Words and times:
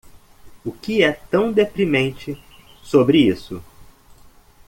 O 0.65 0.71
que 0.71 1.03
é 1.03 1.11
tão 1.11 1.51
deprimente 1.51 2.35
sobre 2.81 3.19
isso? 3.19 3.63